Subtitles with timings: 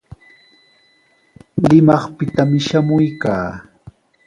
[1.69, 3.49] Limaqpitami shamuykaa.